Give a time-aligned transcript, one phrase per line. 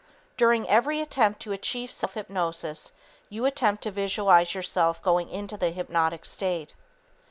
[0.35, 2.91] During every attempt to achieve self hypnosis,
[3.29, 6.73] you attempt to visualize yourself going into the hypnotic state.